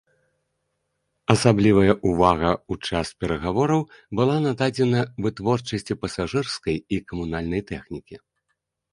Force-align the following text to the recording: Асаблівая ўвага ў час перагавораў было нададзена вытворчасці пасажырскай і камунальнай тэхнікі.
Асаблівая 1.33 1.93
ўвага 2.11 2.51
ў 2.55 2.73
час 2.87 3.07
перагавораў 3.23 3.81
было 4.19 4.37
нададзена 4.45 5.01
вытворчасці 5.27 5.97
пасажырскай 6.05 6.77
і 6.97 6.99
камунальнай 7.13 7.61
тэхнікі. 7.73 8.15